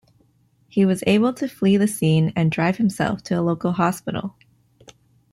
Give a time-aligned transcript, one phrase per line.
[0.67, 4.35] He was able to flee the scene and drive himself to a local hospital.